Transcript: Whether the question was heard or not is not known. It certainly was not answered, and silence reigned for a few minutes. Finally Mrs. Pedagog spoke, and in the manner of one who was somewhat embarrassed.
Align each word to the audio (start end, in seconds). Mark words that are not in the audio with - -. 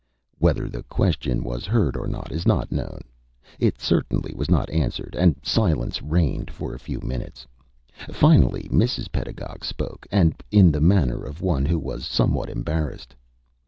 Whether 0.39 0.67
the 0.67 0.81
question 0.81 1.43
was 1.43 1.67
heard 1.67 1.95
or 1.95 2.07
not 2.07 2.31
is 2.31 2.47
not 2.47 2.71
known. 2.71 3.01
It 3.59 3.79
certainly 3.79 4.33
was 4.35 4.49
not 4.49 4.67
answered, 4.71 5.15
and 5.15 5.35
silence 5.43 6.01
reigned 6.01 6.49
for 6.49 6.73
a 6.73 6.79
few 6.79 6.99
minutes. 7.01 7.45
Finally 8.09 8.63
Mrs. 8.71 9.11
Pedagog 9.11 9.63
spoke, 9.63 10.07
and 10.11 10.41
in 10.49 10.71
the 10.71 10.81
manner 10.81 11.23
of 11.23 11.43
one 11.43 11.67
who 11.67 11.77
was 11.77 12.03
somewhat 12.03 12.49
embarrassed. 12.49 13.13